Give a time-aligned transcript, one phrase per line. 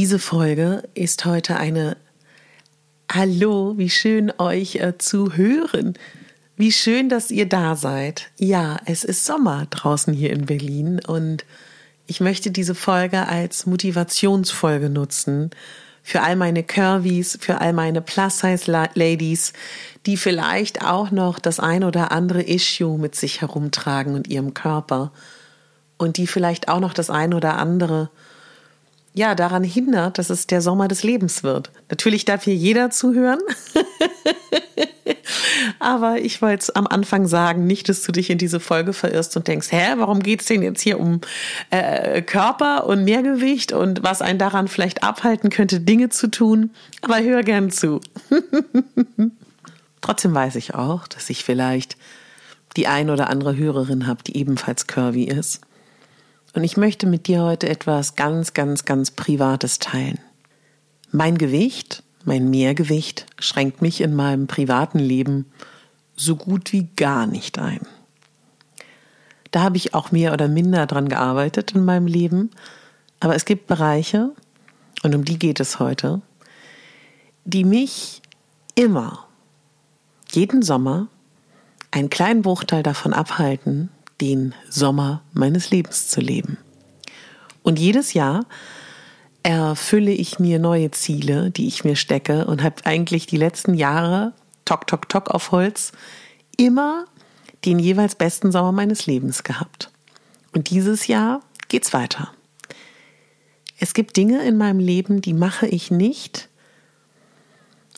[0.00, 1.96] Diese Folge ist heute eine
[3.12, 5.94] Hallo, wie schön euch äh, zu hören.
[6.56, 8.30] Wie schön, dass ihr da seid.
[8.38, 11.44] Ja, es ist Sommer draußen hier in Berlin und
[12.06, 15.50] ich möchte diese Folge als Motivationsfolge nutzen
[16.04, 19.52] für all meine Curvies, für all meine Plus-Size-Ladies,
[20.06, 25.10] die vielleicht auch noch das ein oder andere Issue mit sich herumtragen und ihrem Körper
[25.96, 28.10] und die vielleicht auch noch das ein oder andere
[29.18, 31.70] ja, daran hindert, dass es der Sommer des Lebens wird.
[31.90, 33.40] Natürlich darf hier jeder zuhören.
[35.80, 39.48] Aber ich wollte am Anfang sagen, nicht, dass du dich in diese Folge verirrst und
[39.48, 41.20] denkst, hä, warum geht es denn jetzt hier um
[41.70, 46.70] äh, Körper und Mehrgewicht und was einen daran vielleicht abhalten könnte, Dinge zu tun.
[47.02, 48.00] Aber hör gern zu.
[50.00, 51.96] Trotzdem weiß ich auch, dass ich vielleicht
[52.76, 55.60] die ein oder andere Hörerin habe, die ebenfalls curvy ist.
[56.58, 60.18] Und ich möchte mit dir heute etwas ganz, ganz, ganz Privates teilen.
[61.12, 65.46] Mein Gewicht, mein Mehrgewicht schränkt mich in meinem privaten Leben
[66.16, 67.82] so gut wie gar nicht ein.
[69.52, 72.50] Da habe ich auch mehr oder minder dran gearbeitet in meinem Leben.
[73.20, 74.32] Aber es gibt Bereiche,
[75.04, 76.22] und um die geht es heute,
[77.44, 78.20] die mich
[78.74, 79.28] immer,
[80.32, 81.06] jeden Sommer,
[81.92, 83.90] einen kleinen Bruchteil davon abhalten,
[84.20, 86.58] den Sommer meines Lebens zu leben.
[87.62, 88.46] Und jedes Jahr
[89.42, 94.32] erfülle ich mir neue Ziele, die ich mir stecke und habe eigentlich die letzten Jahre,
[94.64, 95.92] tok, tok, tok auf Holz,
[96.56, 97.06] immer
[97.64, 99.90] den jeweils besten Sommer meines Lebens gehabt.
[100.52, 102.32] Und dieses Jahr geht's weiter.
[103.78, 106.47] Es gibt Dinge in meinem Leben, die mache ich nicht,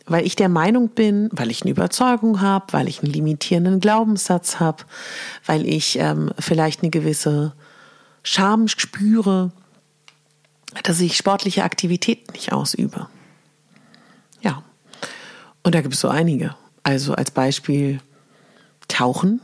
[0.07, 4.61] weil ich der Meinung bin, weil ich eine Überzeugung habe, weil ich einen limitierenden Glaubenssatz
[4.61, 4.85] habe,
[5.47, 7.53] weil ich ähm, vielleicht eine gewisse
[8.23, 9.53] Scham spüre,
[10.83, 13.09] dass ich sportliche Aktivitäten nicht ausübe.
[14.41, 14.63] Ja,
[15.63, 16.55] und da gibt es so einige.
[16.83, 18.01] Also als Beispiel
[18.89, 19.41] Tauchen.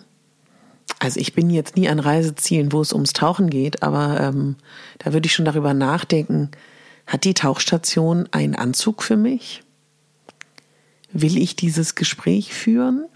[0.98, 4.56] Also ich bin jetzt nie an Reisezielen, wo es ums Tauchen geht, aber ähm,
[4.98, 6.50] da würde ich schon darüber nachdenken,
[7.06, 9.62] hat die Tauchstation einen Anzug für mich?
[11.12, 13.06] Will ich dieses Gespräch führen?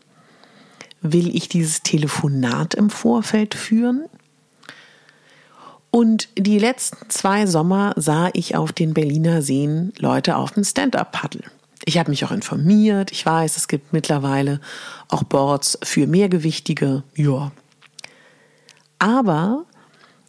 [1.03, 4.05] Will ich dieses Telefonat im Vorfeld führen?
[5.91, 11.43] Und die letzten zwei Sommer sah ich auf den Berliner Seen Leute auf dem Stand-up-Paddle.
[11.85, 13.11] Ich habe mich auch informiert.
[13.11, 14.61] Ich weiß, es gibt mittlerweile
[15.09, 17.03] auch Boards für mehrgewichtige.
[17.17, 17.51] Ja.
[18.99, 19.65] Aber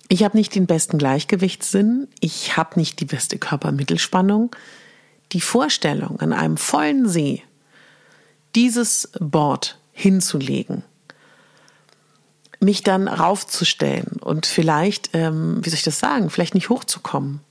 [0.08, 2.08] ich habe nicht den besten Gleichgewichtssinn.
[2.22, 4.56] Ich habe nicht die beste Körpermittelspannung.
[5.34, 7.44] Die Vorstellung, an einem vollen See
[8.56, 10.84] dieses Board hinzulegen,
[12.60, 17.42] mich dann raufzustellen und vielleicht, ähm, wie soll ich das sagen, vielleicht nicht hochzukommen,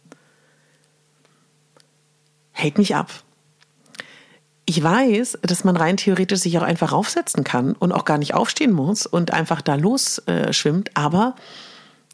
[2.53, 3.11] hält mich ab.
[4.67, 8.35] Ich weiß, dass man rein theoretisch sich auch einfach raufsetzen kann und auch gar nicht
[8.35, 11.35] aufstehen muss und einfach da los äh, schwimmt, aber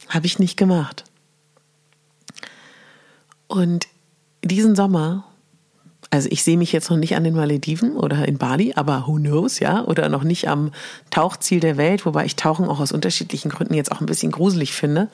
[0.08, 1.04] habe ich nicht gemacht.
[3.46, 3.88] Und
[4.42, 5.25] diesen Sommer
[6.10, 9.14] also ich sehe mich jetzt noch nicht an den Malediven oder in Bali, aber who
[9.14, 9.84] knows, ja?
[9.84, 10.70] Oder noch nicht am
[11.10, 14.72] Tauchziel der Welt, wobei ich Tauchen auch aus unterschiedlichen Gründen jetzt auch ein bisschen gruselig
[14.72, 15.08] finde.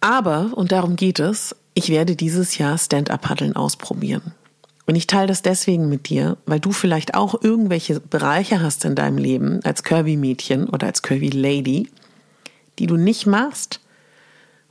[0.00, 4.32] Aber, und darum geht es, ich werde dieses Jahr Stand-up-Paddeln ausprobieren.
[4.86, 8.94] Und ich teile das deswegen mit dir, weil du vielleicht auch irgendwelche Bereiche hast in
[8.94, 11.90] deinem Leben als Curvy-Mädchen oder als Curvy-Lady,
[12.78, 13.80] die du nicht machst,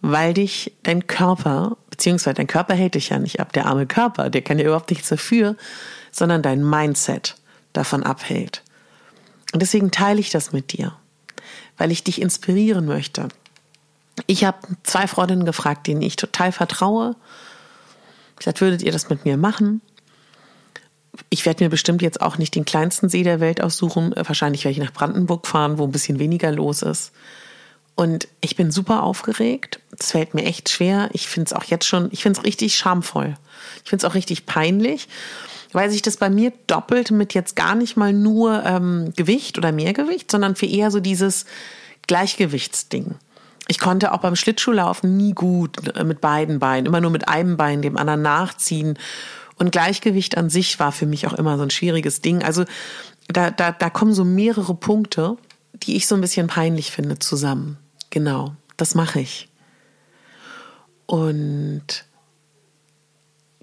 [0.02, 4.30] weil dich dein Körper, beziehungsweise dein Körper hält dich ja nicht ab, der arme Körper,
[4.30, 5.56] der kann ja überhaupt nichts dafür,
[6.12, 7.36] sondern dein Mindset
[7.74, 8.64] davon abhält.
[9.54, 10.94] Und deswegen teile ich das mit dir,
[11.78, 13.30] weil ich dich inspirieren möchte.
[14.26, 17.16] Ich habe zwei Freundinnen gefragt, denen ich total vertraue.
[18.32, 19.82] Ich gesagt, würdet ihr das mit mir machen?
[21.30, 24.14] Ich werde mir bestimmt jetzt auch nicht den kleinsten See der Welt aussuchen.
[24.16, 27.12] Wahrscheinlich werde ich nach Brandenburg fahren, wo ein bisschen weniger los ist.
[27.98, 29.80] Und ich bin super aufgeregt.
[29.98, 31.10] Es fällt mir echt schwer.
[31.14, 33.34] Ich finde es auch jetzt schon, ich finde es richtig schamvoll.
[33.84, 35.10] Ich finde es auch richtig peinlich,
[35.74, 39.72] weil sich das bei mir doppelt mit jetzt gar nicht mal nur ähm, Gewicht oder
[39.72, 41.46] Mehrgewicht, sondern für eher so dieses
[42.06, 43.16] Gleichgewichtsding.
[43.68, 47.58] Ich konnte auch beim Schlittschuhlaufen nie gut äh, mit beiden Beinen, immer nur mit einem
[47.58, 49.00] Bein dem anderen nachziehen.
[49.56, 52.44] Und Gleichgewicht an sich war für mich auch immer so ein schwieriges Ding.
[52.44, 52.64] Also
[53.28, 55.38] da, da, da kommen so mehrere Punkte,
[55.74, 57.80] die ich so ein bisschen peinlich finde, zusammen.
[58.10, 59.50] Genau, das mache ich.
[61.06, 62.06] Und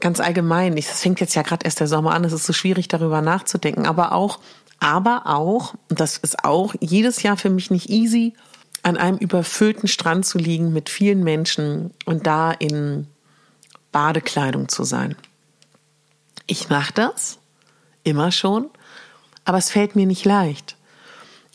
[0.00, 2.88] ganz allgemein, es fängt jetzt ja gerade erst der Sommer an, es ist so schwierig
[2.88, 4.40] darüber nachzudenken, aber auch,
[4.80, 8.34] aber auch, das ist auch jedes Jahr für mich nicht easy,
[8.82, 13.06] an einem überfüllten Strand zu liegen mit vielen Menschen und da in
[13.92, 15.16] Badekleidung zu sein.
[16.46, 17.38] Ich mache das
[18.02, 18.68] immer schon,
[19.46, 20.76] aber es fällt mir nicht leicht.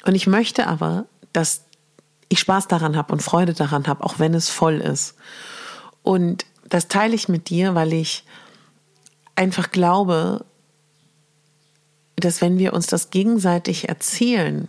[0.06, 1.65] Und ich möchte aber, dass
[2.30, 5.16] ich Spaß daran habe und Freude daran habe, auch wenn es voll ist.
[6.04, 8.24] Und das teile ich mit dir, weil ich
[9.36, 10.46] einfach glaube,
[12.16, 14.68] dass wenn wir uns das gegenseitig erzählen,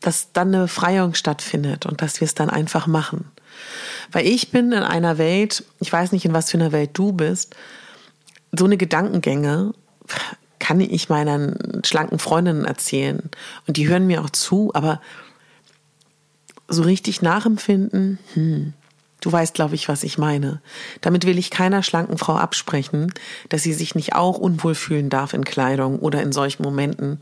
[0.00, 3.30] dass dann eine Befreiung stattfindet und dass wir es dann einfach machen.
[4.12, 7.12] Weil ich bin in einer Welt, ich weiß nicht, in was für einer Welt du
[7.12, 7.54] bist,
[8.52, 9.74] so eine Gedankengänge
[10.58, 13.30] kann ich meinen schlanken Freundinnen erzählen.
[13.66, 15.00] Und die hören mir auch zu, aber
[16.70, 18.72] so richtig nachempfinden, hm,
[19.20, 20.62] du weißt, glaube ich, was ich meine.
[21.00, 23.12] Damit will ich keiner schlanken Frau absprechen,
[23.48, 27.18] dass sie sich nicht auch unwohl fühlen darf in Kleidung oder in solchen Momenten,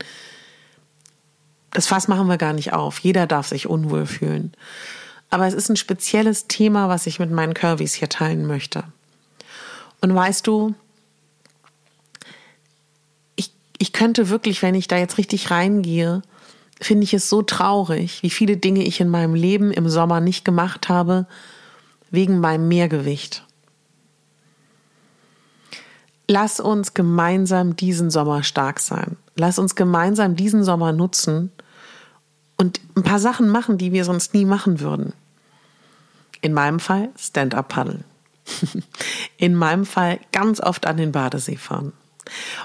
[1.71, 2.99] das Fass machen wir gar nicht auf.
[2.99, 4.53] Jeder darf sich unwohl fühlen.
[5.29, 8.83] Aber es ist ein spezielles Thema, was ich mit meinen Curvys hier teilen möchte.
[10.01, 10.73] Und weißt du,
[13.35, 16.23] ich, ich könnte wirklich, wenn ich da jetzt richtig reingehe,
[16.79, 20.45] finde ich es so traurig, wie viele Dinge ich in meinem Leben im Sommer nicht
[20.45, 21.27] gemacht habe,
[22.09, 23.45] wegen meinem Mehrgewicht.
[26.27, 29.17] Lass uns gemeinsam diesen Sommer stark sein.
[29.35, 31.51] Lass uns gemeinsam diesen Sommer nutzen
[32.55, 35.13] und ein paar Sachen machen, die wir sonst nie machen würden.
[36.41, 38.03] In meinem Fall Stand-up paddeln.
[39.37, 41.93] In meinem Fall ganz oft an den Badesee fahren.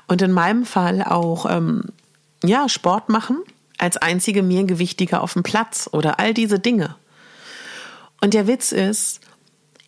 [0.07, 1.85] Und in meinem Fall auch ähm,
[2.43, 3.39] ja Sport machen
[3.79, 6.97] als einzige Mehrgewichtige auf dem Platz oder all diese Dinge.
[8.21, 9.21] Und der Witz ist,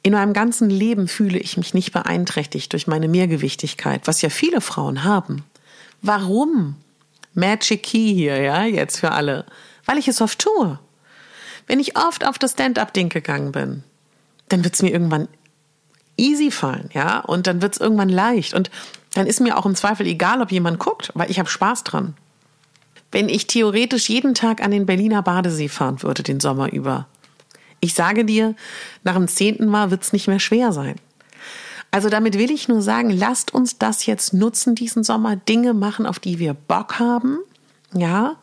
[0.02, 4.60] in meinem ganzen Leben fühle ich mich nicht beeinträchtigt durch meine Mehrgewichtigkeit, was ja viele
[4.60, 5.44] Frauen haben.
[6.02, 6.76] Warum?
[7.34, 9.46] Magic Key hier, ja, jetzt für alle.
[9.84, 10.78] Weil ich es oft tue.
[11.66, 13.82] Wenn ich oft auf das Stand-up-Ding gegangen bin,
[14.48, 15.28] dann wird es mir irgendwann
[16.16, 18.54] easy fallen, ja, und dann wird es irgendwann leicht.
[18.54, 18.70] Und
[19.14, 22.14] dann ist mir auch im Zweifel egal, ob jemand guckt, weil ich habe Spaß dran.
[23.12, 27.06] Wenn ich theoretisch jeden Tag an den Berliner Badesee fahren würde, den Sommer über,
[27.80, 28.54] ich sage dir,
[29.04, 30.96] nach dem zehnten Mal wird es nicht mehr schwer sein.
[31.90, 36.04] Also damit will ich nur sagen, lasst uns das jetzt nutzen, diesen Sommer, Dinge machen,
[36.06, 37.38] auf die wir Bock haben.
[37.94, 38.36] Ja.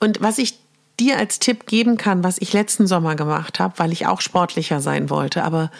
[0.00, 0.58] Und was ich
[0.98, 4.80] dir als Tipp geben kann, was ich letzten Sommer gemacht habe, weil ich auch sportlicher
[4.80, 5.70] sein wollte, aber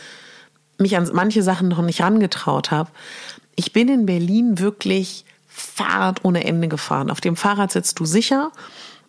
[0.78, 2.90] mich an manche Sachen noch nicht rangetraut habe.
[3.54, 7.10] Ich bin in Berlin wirklich Fahrrad ohne Ende gefahren.
[7.10, 8.52] Auf dem Fahrrad sitzt du sicher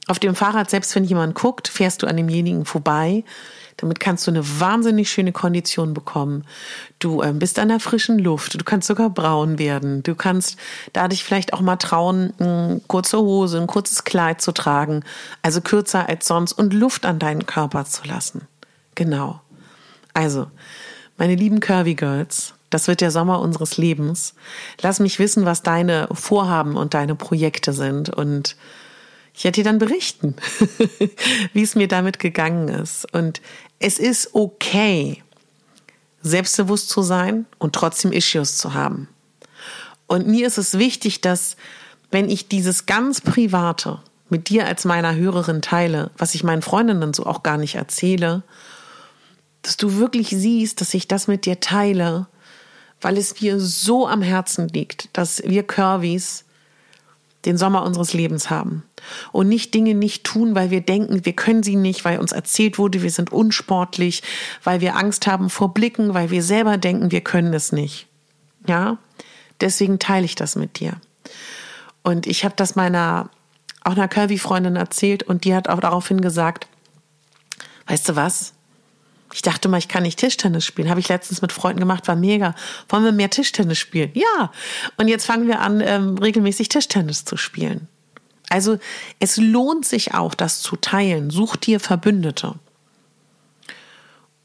[0.07, 3.23] auf dem Fahrrad, selbst wenn jemand guckt, fährst du an demjenigen vorbei.
[3.77, 6.43] Damit kannst du eine wahnsinnig schöne Kondition bekommen.
[6.99, 8.59] Du äh, bist an der frischen Luft.
[8.59, 10.03] Du kannst sogar braun werden.
[10.03, 10.57] Du kannst
[10.93, 15.03] da dich vielleicht auch mal trauen, eine kurze Hose, ein kurzes Kleid zu tragen.
[15.41, 18.48] Also kürzer als sonst und Luft an deinen Körper zu lassen.
[18.95, 19.41] Genau.
[20.13, 20.48] Also,
[21.17, 24.33] meine lieben Curvy Girls, das wird der Sommer unseres Lebens.
[24.81, 28.55] Lass mich wissen, was deine Vorhaben und deine Projekte sind und
[29.33, 30.35] ich werde dir dann berichten,
[31.53, 33.11] wie es mir damit gegangen ist.
[33.13, 33.41] Und
[33.79, 35.23] es ist okay,
[36.21, 39.07] selbstbewusst zu sein und trotzdem Issues zu haben.
[40.07, 41.55] Und mir ist es wichtig, dass
[42.11, 43.99] wenn ich dieses ganz Private
[44.29, 48.43] mit dir als meiner Hörerin teile, was ich meinen Freundinnen so auch gar nicht erzähle,
[49.61, 52.27] dass du wirklich siehst, dass ich das mit dir teile,
[53.01, 56.46] weil es mir so am Herzen liegt, dass wir Curvys
[57.46, 58.84] den Sommer unseres Lebens haben
[59.31, 62.77] und nicht Dinge nicht tun, weil wir denken, wir können sie nicht, weil uns erzählt
[62.77, 64.22] wurde, wir sind unsportlich,
[64.63, 68.08] weil wir Angst haben vor Blicken, weil wir selber denken, wir können es nicht.
[68.67, 69.00] Ja,
[69.60, 71.01] deswegen teile ich das mit dir.
[72.03, 73.29] Und ich habe das meiner
[73.84, 76.67] auch einer Curvy-Freundin erzählt und die hat auch daraufhin gesagt,
[77.88, 78.53] weißt du was?
[79.33, 80.89] Ich dachte mal, ich kann nicht Tischtennis spielen.
[80.89, 82.55] Habe ich letztens mit Freunden gemacht, war mega.
[82.89, 84.11] Wollen wir mehr Tischtennis spielen?
[84.13, 84.51] Ja.
[84.97, 87.88] Und jetzt fangen wir an, ähm, regelmäßig Tischtennis zu spielen.
[88.50, 88.79] Also
[89.19, 91.29] es lohnt sich auch, das zu teilen.
[91.29, 92.55] Such dir Verbündete.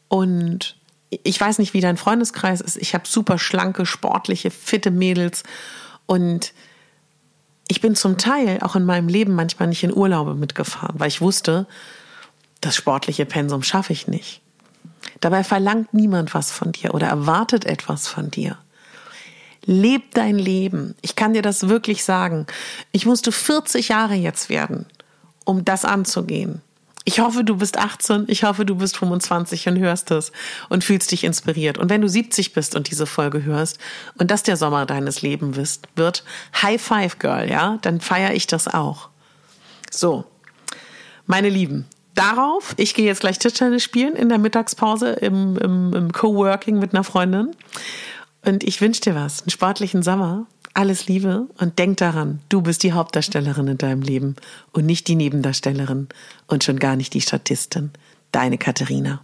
[0.08, 0.76] Und
[1.10, 2.76] ich weiß nicht, wie dein Freundeskreis ist.
[2.76, 5.42] Ich habe super schlanke, sportliche, fitte Mädels.
[6.06, 6.52] Und
[7.68, 11.20] ich bin zum Teil auch in meinem Leben manchmal nicht in Urlaube mitgefahren, weil ich
[11.20, 11.66] wusste,
[12.60, 14.40] das sportliche Pensum schaffe ich nicht.
[15.20, 18.58] Dabei verlangt niemand was von dir oder erwartet etwas von dir.
[19.64, 20.94] Leb dein Leben.
[21.02, 22.46] Ich kann dir das wirklich sagen.
[22.92, 24.86] Ich musste 40 Jahre jetzt werden,
[25.44, 26.62] um das anzugehen.
[27.08, 30.32] Ich hoffe, du bist 18, ich hoffe, du bist 25 und hörst es
[30.68, 31.78] und fühlst dich inspiriert.
[31.78, 33.78] Und wenn du 70 bist und diese Folge hörst
[34.18, 36.24] und das der Sommer deines Lebens wird,
[36.60, 39.08] High Five Girl, ja, dann feiere ich das auch.
[39.88, 40.24] So,
[41.26, 46.12] meine Lieben, darauf, ich gehe jetzt gleich Tischtennis spielen in der Mittagspause im, im, im
[46.12, 47.52] Coworking mit einer Freundin.
[48.44, 52.82] Und ich wünsche dir was, einen sportlichen Sommer, alles Liebe und denk daran, du bist
[52.82, 54.36] die Hauptdarstellerin in deinem Leben
[54.72, 56.08] und nicht die Nebendarstellerin
[56.46, 57.90] und schon gar nicht die Statistin.
[58.32, 59.22] Deine Katharina.